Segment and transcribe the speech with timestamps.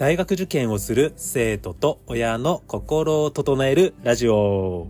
[0.00, 4.86] 大学受験をする生徒と親の心を整えるラジオ。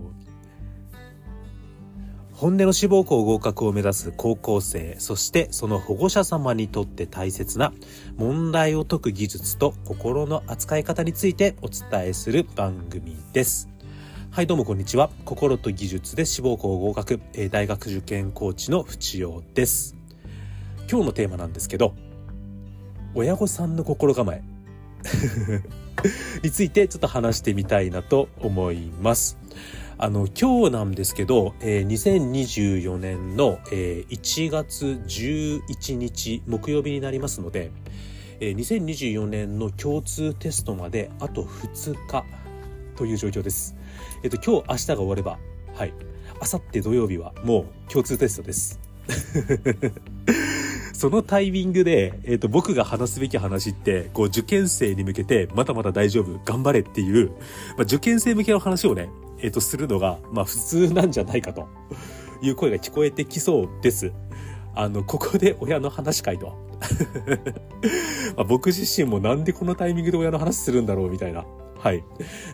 [2.31, 7.73] 本音の志望校合格を目指す高校生そしてその保護者様にとって大切な
[8.15, 13.67] 問題を解く技術と心の扱い方についてお伝えする番組です。
[14.29, 15.09] はいどうもこんにちは。
[15.25, 19.97] 心と技術で志望校合格大学受験コーチの淵陽です。
[20.89, 21.95] 今日のテーマなんですけど
[23.13, 24.50] 親御さんの心構え。
[26.43, 29.37] についてちょっと話してみたいなと思います。
[29.97, 37.71] あの、今日なんですけど、えー、2024年の、えー、1月11日木曜日になりますので、
[38.39, 42.25] えー、2024年の共通テストまであと2日
[42.95, 43.75] という状況です。
[44.23, 45.37] えっ、と、今日明日が終われば、
[45.75, 45.93] はい。
[46.41, 48.79] 明後日土曜日はもう共通テストです。
[51.01, 61.67] そのタイミングで、えっ、ー、と、僕が話すべき話って、こう、受験生に向けて、まだまだ大丈夫、頑張れっていう、まあ、受験生向けの話をね、えっ、ー、と、するのが、まあ、普通なんじゃないかと
[62.43, 64.13] いう声が聞こえてきそうです。
[64.75, 66.53] あの、ここで親の話会と。
[68.37, 71.43] まあ、僕自身もなんでこのタイミングで親の話するんだろうみたいな。
[71.79, 72.03] はい。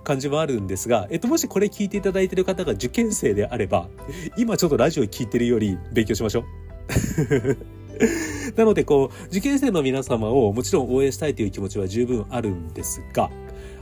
[0.05, 3.89] 感じもあるんですが、えっと、もしこれ聞いていただいている方が受験生であれば、
[4.37, 7.67] 今ちょっとラジオ聞いてるより勉強しましょう。
[8.55, 13.29] なので、こう、受験生の皆様をもちろん応援したいという気持ちは十分あるんですが、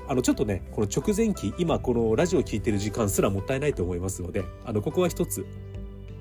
[0.08, 5.46] あの、ちょっとね、この直前期、今このラジオを聴いてる時間すらもったいないと思いますので、あの、ここは一つ、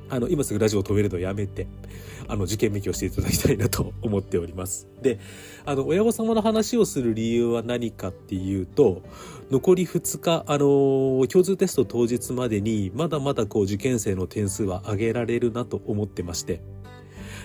[0.09, 1.67] あの、今すぐラジオを止めるのをやめて、
[2.28, 4.89] あの、受験勉強していただきたいなと思っております。
[5.03, 5.19] で、
[5.67, 9.03] あの、親御様の話をする理由は何かっていうと、
[9.50, 16.60] 残り2日、あの、共通テスト当日までに、まだまだこう、受験生の点数は上げられるなと思ってまして、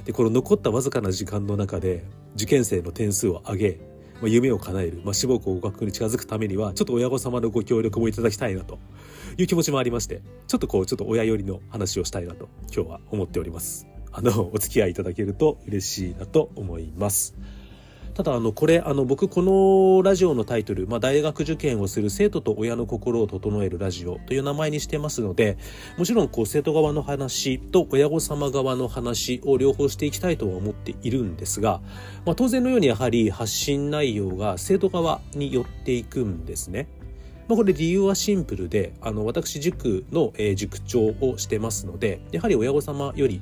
[0.05, 2.05] でこの残ったわずかな時間の中で
[2.35, 3.79] 受験生の点数を上げ、
[4.21, 8.79] まあ、夢を叶える、まあ、志望校合格に近づくためにはちょっと親御様のご協力もいただきたいなと
[9.37, 13.87] いう気持ちもありましてちょっとこうちょっと親寄りの話をしたいなと今日は思っております。
[14.11, 17.35] あのお付き合いいただけると嬉しいなと思います。
[18.19, 25.57] ただあのこれあの僕このラジオのタイトル、まあ、大学受験をする生徒と親の心を整えるラジオという名前にしてますので
[25.97, 31.79] もちろんこう生徒側の話と親御様側の話を両方していきたいとは思っているんですが、
[32.25, 36.89] まあ、当然のようにやはり発信内容が生徒側に寄っていくんですね。
[37.47, 43.41] まあ、これ理由はシンプルで、あの、私塾の、えー、塾長をしてますので、やはり親御様より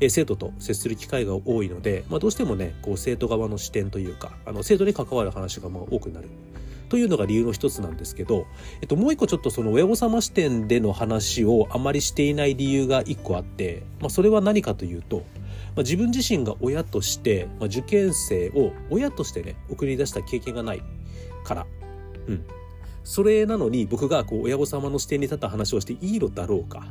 [0.00, 6.28] え生徒と接する機会が多いので、まあ、どうしてもねこう生徒側の視点というかあの生徒に関わる話がまあ多くなる。
[6.88, 8.46] というのが理由の一つなんですけど、
[8.80, 20.82] えっと、もう一個ちょっとその親御様視点での話をあまりしていない理由が一個あって、まあ、それは何かというと、まあ、自分自身が親として、まあ、受験生を親としてね送り出した経験がない
[21.44, 21.66] から、
[22.26, 22.44] うん、
[23.04, 26.86] それなのに僕がこう親御様の視点に立った話をしていいのだろうか。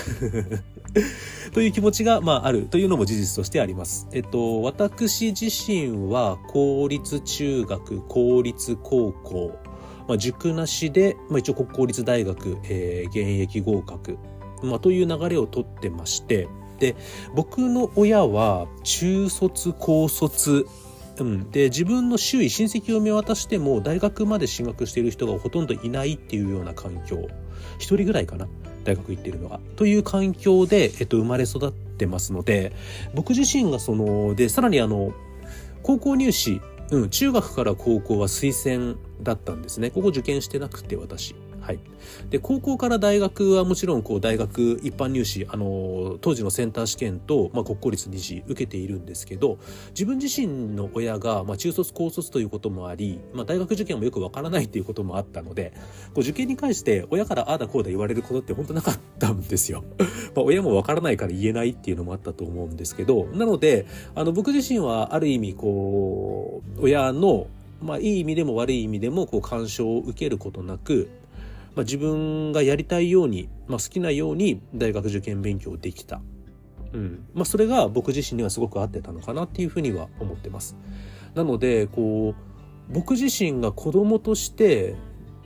[1.52, 4.06] という気持ちが、まあ、あるというのも事実としてあります。
[4.12, 9.58] えっと、私自身は公立中学、公立高校、
[10.06, 14.18] まあ、塾なしで、まあ、一応国公立大学、えー、現役合格、
[14.62, 16.48] まあ、という流れをとってまして、
[16.78, 16.96] で、
[17.34, 20.66] 僕の親は中卒、高卒、
[21.20, 27.26] うん、で自分の周囲親戚を見渡しても大学まで進学している人がほとんどいないっていうような環境。
[27.78, 28.48] 一人ぐらいかな。
[28.88, 29.60] 大学行ってるのが。
[29.76, 32.72] という環境で、えっと、生まれ育ってますので、
[33.14, 35.12] 僕自身がその、で、さらにあの、
[35.82, 36.60] 高校入試、
[36.90, 39.90] うん、中学から高校は推薦だったんですね。
[39.90, 41.34] ここ受験してなくて、私。
[41.68, 41.80] はい。
[42.30, 49.58] で、高校から大学はもちろん、こう、大学一般入試、あの、当時のセンター試験と、まあ、国公立二次受けているんですけど、
[49.90, 55.74] 自分自身の親が、まあ、中卒、高卒ということもあり、まあ、大学受験もよくわからないっていうこともあったので、
[56.14, 59.84] こう、受験に関して、親からああだこうだ言われることって本当なかったんですよ。
[60.34, 63.84] まあ、親もわからないから言えないっていうのもあったと思うんですけど、なので、
[64.14, 67.48] あの、僕自身は、ある意味、こう、親の、
[67.82, 71.10] まあ、いい意味でも悪い意味でも、こう、干渉を受けることなく、
[71.78, 76.20] まあ、自分がやりたいように、まあ、好きなように大学受験勉強できた。
[76.92, 80.76] うんまあ、それが僕自身にはすごく合ってたのかなっていうふうには思ってます。
[81.36, 84.96] なのでこう僕自身が子供として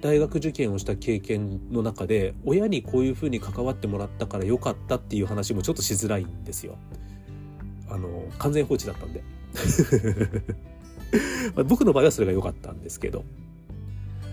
[0.00, 6.79] 大学受験をした経験の中で親にこういうふうに関わってもらったから良かったっていう話もちょっとしづらいんですよ。
[7.90, 9.23] あの完全放置だったんで
[11.69, 13.26] 僕の場合はそれが良かったんですけど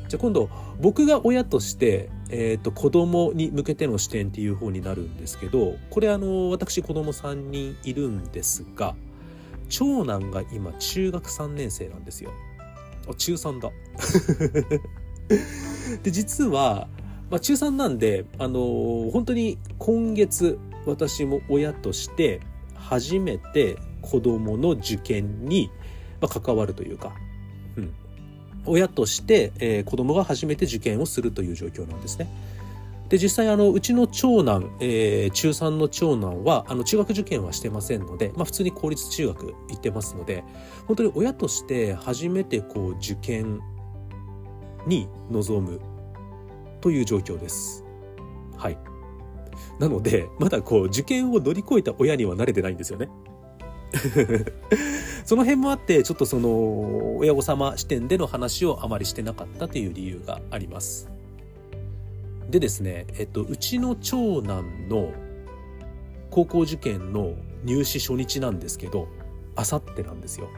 [0.09, 0.49] じゃあ今度
[0.81, 8.95] 僕が親として、えーと、子供に向けての視点っていう方になるんですけどこれあの私子供3人いるんですが
[9.69, 12.31] 長男が今中学3年生なんですよ。
[13.07, 13.71] あ中3だ
[16.01, 16.87] で実は、
[17.29, 20.57] まあ、中3なんであのー、本当に今月
[20.87, 22.41] 私も親として
[22.73, 25.69] 初めて子供の受験に
[26.27, 27.13] 関わるというか、
[28.65, 32.27] 親として、えー、子供が初めて受験をするという状況なんですね。
[33.09, 40.43] で実際あのうちの長男、えー、中3の長男はあの中学受験はしてませんので、まあ、普通に公立中学行ってますので
[40.85, 43.61] 本当に親として初めてこう受験
[44.85, 45.81] に臨む
[46.81, 47.83] という状況です。
[48.57, 48.77] はい。
[49.79, 53.09] なのでまだこう受験を乗り越えた親には慣れてないんですよね。
[55.29, 61.07] その辺もあってちょっとその親御様視点での話をあまりしてなかったという理由があります。
[62.49, 65.13] でですね、えっと、うちの長男の
[66.31, 69.07] 高校受験の入試初日なんですけど、
[69.55, 70.49] あさってなんですよ。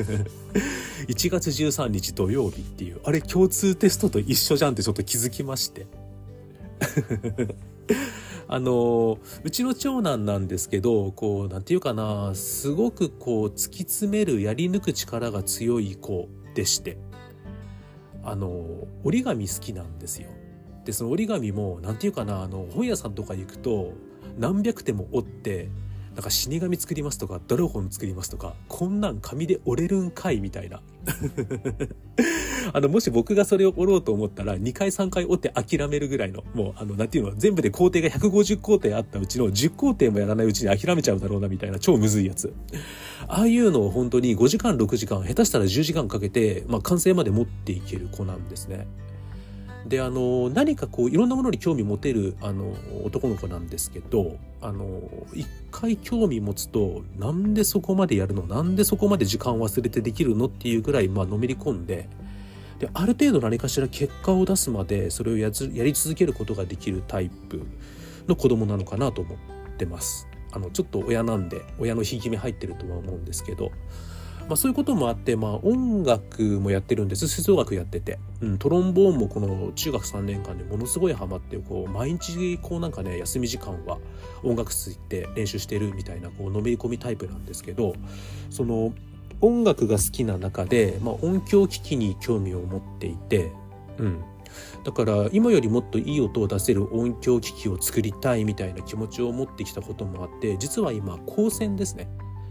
[1.08, 5.86] 1月13日土曜日っていう、あれ共通テストと一緒じゃんってちょっと気づきまして。
[8.48, 16.98] あの、うちの長男なんですけど、こう、なんていうかな、すごくこう、突き詰める、やり抜く力が強い子でして、
[18.22, 20.28] あの、折り紙好きなんですよ。
[20.88, 23.92] でその折り紙も何て言うかなあの本屋さんとか行くと
[24.38, 25.68] 何百手も折って
[26.18, 30.82] なんか死神作りますとかドラゴン作りますとかこんなん紙で折れるんかいみたいな
[32.74, 42.52] あのもし僕がそれを折ろうと思ったら2回3回折って諦めるぐらいのもうあのなんていうの全部で工程が150工程あったうちの10工程もやらないうちに諦めちゃうだろうなみたいな超むずいやつ
[43.28, 48.88] ああいうのを本当に5時間6時間下手したら10時間かけて、まあ、完成まで持っていける子なんですね。
[49.88, 52.74] であの何かこういろんなものに興味持てるあの
[53.04, 55.00] 男の子なんですけどあの
[55.32, 58.42] 一回興味持つとなんでそこまでやるの？
[58.42, 60.46] なんでそこまで時間忘れてできるの？
[60.46, 62.08] っていうぐらい、まあのめり込んで
[62.78, 67.66] である程度何かしら結果を出すまでそれをややり続けることができるタイプ
[68.28, 69.38] の子供なのかなと思っ
[69.78, 70.28] てます。
[70.52, 73.70] あのちょっと親なんで親のひいき目入ってるとは思うんですけど
[74.48, 77.28] まあ、そういうこともあって、まあ、音楽もやってるんです。
[77.28, 83.98] 吹奏楽やってて、うん、トロンボーンもこの中学3年間でものすごいハマってこう毎日こうなんかね休み時間は
[84.42, 87.94] 音楽室行って練習してるみたいなこうのめり込みタイプなんですけど
[88.50, 88.92] その
[89.40, 93.52] 音楽が好きな中で、まあ、音響機器に興味を持っていて、
[93.98, 94.24] うん、
[94.84, 102.08] だから今よりもっといい音を出せる音響機器を作りたいみたいな気持ちを持ってきたこともあって実は今高専ですね。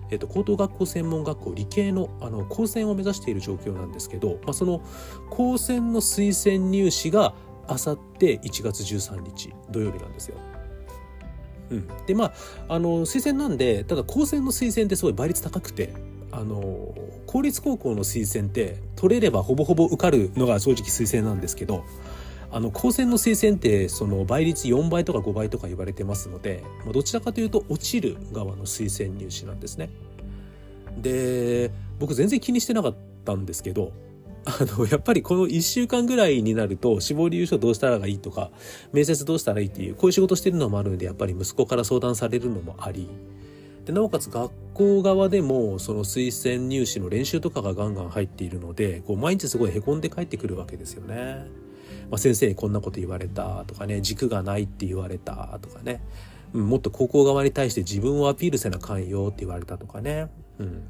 [0.10, 4.82] えっと、高等学校専門学校理系のあの高専を目指している状況なんですけど、まあ、その
[5.30, 7.34] 高専の推薦入試が
[7.68, 10.38] あさって1月13日土曜日なんですよ。
[11.70, 12.34] うん、でま
[12.70, 15.94] ああの推薦なんでただ高専の推薦ってすごい倍率高くて
[16.32, 16.94] あの
[17.26, 21.84] 公立高校の推薦って取れればほぼほぼ受かるのが正直推薦なんですけど
[22.50, 29.90] あの高専の推薦ってその倍率4倍とか5倍とか言われてますので、まあ、どちらかというと落ちる側の推薦入試なんですね。
[31.02, 32.96] で僕全然気にしてなかっ
[33.26, 33.92] たんですけど
[34.46, 38.50] あのやっぱりこの1週間ぐらいになると志望理由書どうしたらいいとか
[38.94, 43.10] 面接どうしたらいいっていうこういう仕事してるのもあるんでやっぱり息子から相談されるのもあり
[43.86, 51.67] でなおかつ学校側でもその推薦入試の練習とかがガンガン入っているのでこう毎日すごいへこんで帰ってくるわけですよね。
[52.10, 56.02] まあ、先生にこんなこと言われたとかね軸がないって言われたとかね、
[56.54, 60.88] うん、もっと高校側に対して自分をアピールせなあかんよって言われたとかね、うん、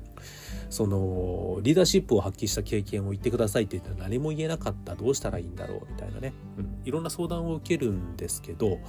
[0.70, 4.96] そのリーダーシップを発揮した経験を言ってくださいって言ったら何も言えなかった。
[4.96, 8.80] どうしたらいいんだろうみたいなね、うん、いろんな相談を受けるんですけど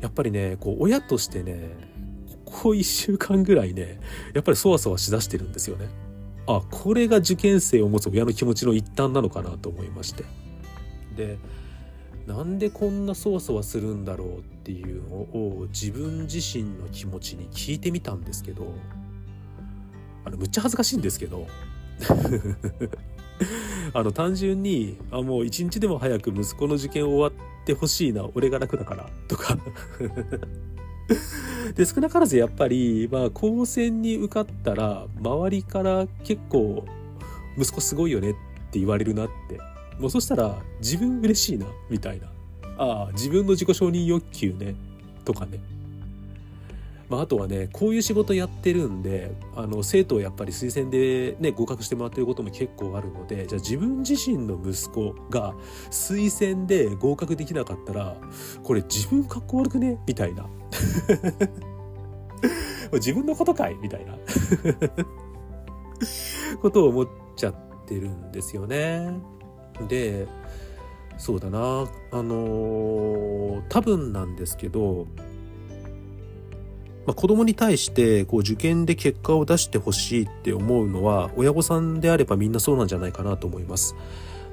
[0.00, 1.70] やっぱりねこう親としてね
[2.44, 4.00] ここ1週間ぐらいね
[4.34, 5.88] やっぱりそわそわしだしてるんですよね。
[6.46, 10.24] あこれが受験生を持つ親の気持ちの一端なのかなと思いまして。
[11.16, 11.38] で
[12.26, 18.72] なんでこんなそわそわするんだろうっていうのを自分自身の気持ちに聞いてみたんですけど
[20.24, 21.46] あのむっちゃ恥ずかしいんですけど
[23.92, 27.32] あの単純にあもう一日でも早く息子の受験終わっ
[27.64, 29.58] てほしいな俺が楽だからとか。
[31.74, 36.84] で少なからずやっぱりまあ高専に受かったら周りから結構
[37.58, 38.34] 息子すごいよねっ
[38.70, 39.69] て言われるなって。
[40.00, 42.28] もうそしたら自分嬉しいなみたいな。
[42.78, 44.74] ああ自分の自己承認欲求ね。
[45.24, 45.60] とかね。
[47.10, 55.54] まあ、あとはねこういう仕事やってるんであの生徒をやっぱり推薦で、ね、合格してもらってることも結構あるのでじゃあ自分自身の息子が
[55.90, 58.16] 推薦で合格できなかったら
[58.62, 59.98] これ自分かっこ悪くね？
[60.06, 60.46] みたいな。
[62.94, 63.74] 自分のことかい？
[63.82, 64.14] みたいな。
[66.62, 67.54] ことを思っちゃ。
[67.90, 69.20] ってるんですよね。
[69.88, 70.26] で
[71.18, 75.06] そうだなあのー、多分なんですけど、
[77.06, 83.94] まあ、子供に対してこう受験で結果を出してほしいって思うのは親御さんであればみんなそうなんじゃないかなと思います。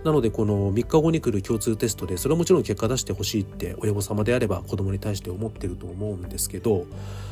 [0.04, 6.86] なのでこの3日後に来る共通テストでそれはもちろん結果出してほしいって親御様であれば子供に対して思ってると思うんですけど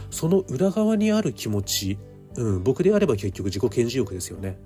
[0.10, 1.98] その裏側にある気持ち、
[2.36, 4.58] うん、僕であれば結局自己顕示欲ですよね。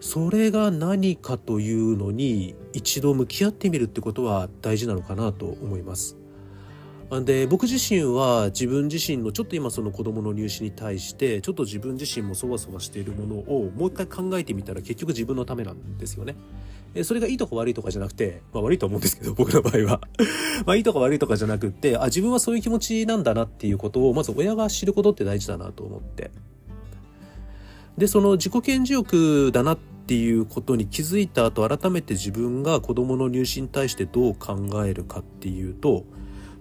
[0.00, 6.16] それが何かというのに一度向き合ってみるってことは大事なのかなと思います。
[7.24, 16.36] で僕自身は自分自身のちょっと今その子供の入試に対してちょっと自分自身もそわそわしているものをもう一回考えてみたら結局自分のためなんですよね。
[17.02, 20.00] それがいいとか悪いとかじゃなくて、まあ悪いと思うんですけど、僕の場合は。
[20.66, 26.30] まあいいとか悪いとかじゃなくって、あ、自分はそういう気持ちなんだなっていうことを、まず親が知ることって大事だなと思って。
[27.98, 36.04] で、その自己顕示欲だなっていうことに気づいた後、改めて自分が子供の入試に対してどう考えるかっていうと、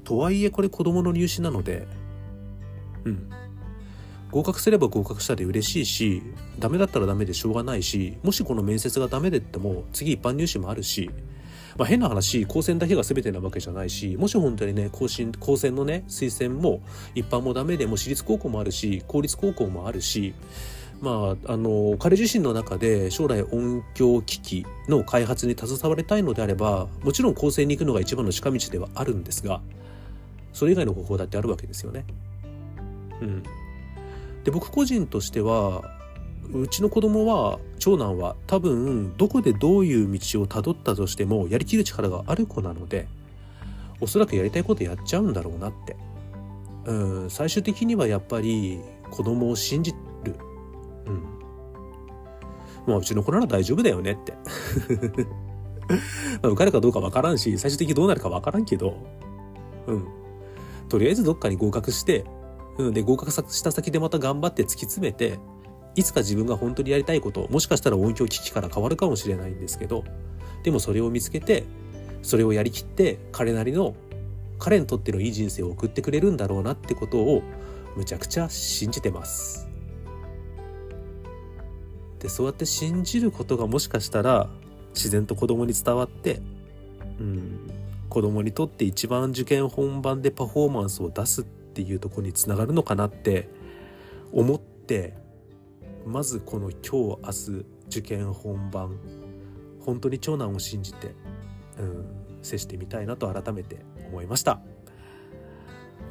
[0.03, 1.88] とはいえこれ子供の入試なので、
[3.06, 3.29] うん。
[4.32, 6.24] 合格すれば合格したで嬉しいし、
[6.60, 11.12] ダメだったらダメでしょうがないし、もしこの面接がダメでっても、次一般入試もあるし、
[11.77, 16.82] まあ、変な話、高専だけが全てなわけじゃないし、もし本当にね、高専高専のね、推薦も
[17.13, 20.34] 一般もダメでも私立高校もあるし、公立高校もあるし、
[21.01, 29.62] まあ、あの、彼自身の中で将来音響機器の開発に携わりたいのであれば、もちろん高専に行くのが一番の近道ではあるんですが、
[30.54, 32.06] それ以外の方法だってあるわけですよね。
[33.22, 33.44] うん。
[34.48, 35.84] で僕個人としては
[36.54, 43.10] うちの子供は長男は多分どこでどういう道をたどったとしてもやりきる力がある子なので
[44.00, 45.98] おそらくやりたいことやっちゃうんだろうなって
[46.86, 46.94] う
[47.25, 48.80] ん最終的にはやっぱり
[49.12, 49.94] 子供を信じ
[52.88, 54.34] まあうちの子なら大丈夫だよねって。
[56.41, 58.98] まあ受かるかどうかわからんし最終的にどうなるかわからんけど。
[59.88, 60.08] うん。
[60.89, 62.25] とりあえずどっかに合格して
[62.77, 65.39] うん、で、合格した先でまた頑張って突き詰めて、
[65.96, 70.03] いつか自分が本当にやりたいこと、もしかしたら音響機器から変わるかもしれないんですけど、
[70.63, 71.63] でもそれを見つけて、
[72.22, 73.96] それをやりきって、彼なりの、
[74.60, 77.41] 彼にとってのいい人生を送ってくれるんだろうなってことを、
[77.96, 79.66] むちゃくちゃ信じてます。
[82.19, 84.50] で、そうやって信じることがもしかしたら、
[84.93, 86.41] 自然と子供に伝わって、
[87.19, 87.71] うん、
[88.09, 93.50] 子供にとって一番受験本番でパフォーマンスを出すっていうとこにつながるのかなって
[94.31, 95.13] 思って
[96.05, 97.17] まずこの今日明
[97.62, 98.97] 日受験本番
[99.86, 101.13] 本当に長男を信じて、
[101.79, 102.05] うん、
[102.41, 103.77] 接してみたいなと改めて
[104.09, 104.59] 思いました。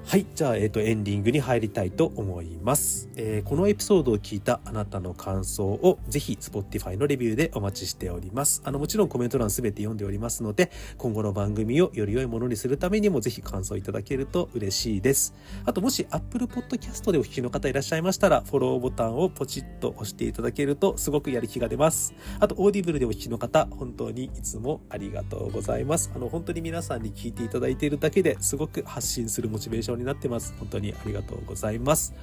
[0.08, 0.26] はい。
[0.36, 3.08] じゃあ、えっ、ー、と、エンディングに入りたいと思います。
[3.16, 8.62] えー、このエピソードを聞いたあなたの感想をぜひ Spotify のレビューでお待ちしております。
[8.64, 15.34] あの、もちろんコメント欄すべて読んでおりますので、今後の番組をより良いものにするためにもぜひ感想いただけると嬉しいです。
[15.64, 22.14] あと、もし Apple Podcast でお聞きの方いらっしゃいましたら、フォローボタンをポチッと押していただけるとすごくやる気が出ます。
[22.38, 26.12] あと、Audible でお聞きの方、本当にいつもありがとうございます。
[26.14, 30.54] あの、本当に皆さんに聞いていただいているだけですごく発信するモチベーションになってます。
[30.58, 32.14] 本当にありがとうございます。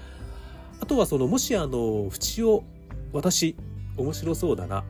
[0.80, 2.64] あとはその、もしあの、縁を
[3.12, 3.56] 私、
[3.98, 4.84] 面白そうだな。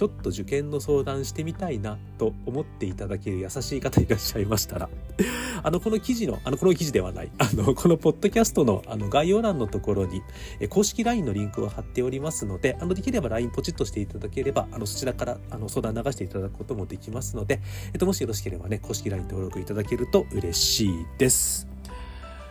[0.00, 4.88] ちょっと受験の相談してみたいなと思っていただける優しい方いらっしゃいましたら、
[5.62, 10.22] あの、この記事の、あの、この記事ではない、 あの、このポッドキャストのあの概要欄のところに、
[10.58, 17.60] え公式 LINE のリンクを貼っておりますので、あの、できれば LINE ポチッとしていただければ、あの、そちらから、あの、相談流していただくこともできますので、
[17.92, 21.69] えっと、もしよろしければね、公式 LINE 登録いただけると嬉しいです。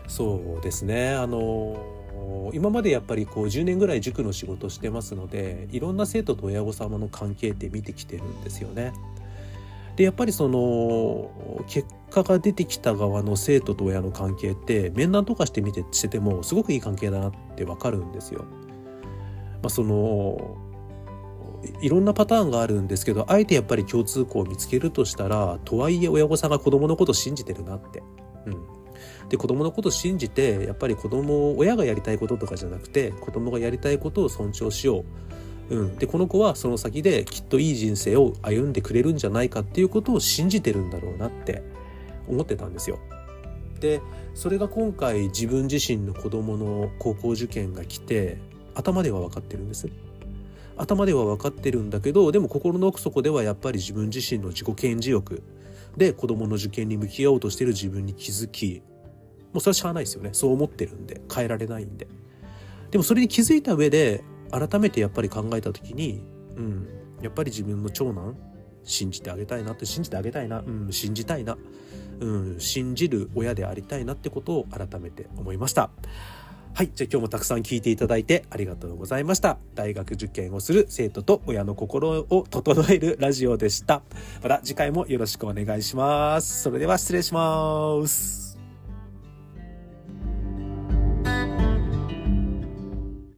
[0.10, 8.92] そうですねあの今までやっぱりこう10年ぐらい塾の仕事してますのでいろんな生徒と親御様の関係って見てきてるんですよね。
[9.96, 18.46] でやっぱりその結果が出てきた側の生徒と親の関係って面談とかしてみてしててもすごくいい関係だなってわかるんですよ。
[19.62, 20.58] まあ、その
[21.82, 28.02] いろんなパターンがあるんですけどあえてやっぱり共通項を見つけるとしたらとはいえ親御さんが子供のこと信じてるなって、
[29.30, 35.06] で子供のことを信じてやっぱり子供親がやりたいこととかじゃなくて子供がやりたいことを尊重しよ
[35.70, 41.64] う、うん、でこの子はその先できっといい人生を歩んでくれるんじゃないかっていうことを信じてるんだろうなって
[42.28, 43.00] 思ってたんですよ。
[43.80, 44.02] で
[44.34, 48.38] それが今回自分自身の子供の高校受験が来て
[48.76, 49.88] 頭では分かってるんです。
[50.76, 55.44] 頭では分かってるんだけどでも心の奥底ではやっぱり自分自身の自己顕示欲
[55.98, 58.82] で子供の受験に向き合おうとしてる自分に気づき
[59.54, 60.30] もうそれはしゃあないですよね。
[60.34, 62.08] そう思ってるんで、変えられないんで。
[62.92, 66.24] でもそれに気づいた上で、改めてやっぱり考えた時に、
[66.56, 66.88] うん、
[67.22, 68.36] やっぱり自分の長男
[68.84, 71.58] 信じてあげたいなって信じてあげたいなうん信じたいな
[72.20, 75.92] うん信じる親でありたいなってことを改めて思いました
[76.74, 76.92] はい。
[76.94, 79.58] じゃあ今日もたくさん聞いていただいてありがとうございました。
[79.74, 84.04] 大学受験をする生徒と親の心を整えるラジオでした。
[84.44, 86.62] また次回もよろしくお願いします。
[86.62, 88.49] それでは失礼します。